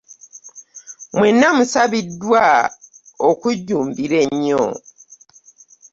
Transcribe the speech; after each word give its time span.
Mwenna 1.15 1.47
musabiddwa 1.57 2.45
okujjumbira 3.29 4.17
ennyo. 4.25 4.65